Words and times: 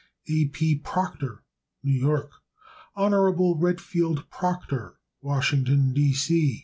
A. 0.27 0.45
P. 0.47 0.73
Proctor, 0.79 1.43
New 1.83 1.93
York. 1.93 2.31
Hon. 2.95 3.13
Redfield 3.59 4.27
Proctor, 4.31 4.97
Washington, 5.21 5.93
D. 5.93 6.11
C. 6.11 6.59